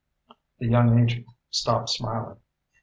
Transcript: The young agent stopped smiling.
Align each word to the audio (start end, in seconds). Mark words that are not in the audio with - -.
The 0.57 0.65
young 0.65 0.97
agent 0.97 1.27
stopped 1.51 1.89
smiling. 1.91 2.39